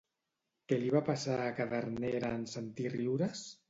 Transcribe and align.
Què 0.71 0.79
li 0.85 0.89
va 0.95 1.03
passar 1.11 1.37
a 1.43 1.53
Cadernera 1.61 2.35
en 2.43 2.51
sentir 2.59 2.93
riures? 3.01 3.51